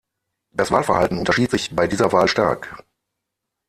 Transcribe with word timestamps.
Das 0.51 0.71
Wahlverhalten 0.71 1.19
unterschied 1.19 1.51
sich 1.51 1.75
bei 1.75 1.85
dieser 1.85 2.11
Wahl 2.11 2.27
stark. 2.27 2.83